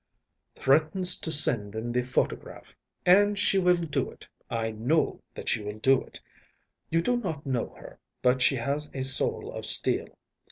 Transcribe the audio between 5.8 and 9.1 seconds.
it. You do not know her, but she has a